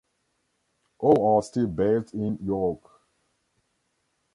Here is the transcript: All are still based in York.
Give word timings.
All 0.97 1.37
are 1.37 1.43
still 1.43 1.67
based 1.67 2.15
in 2.15 2.39
York. 2.43 2.79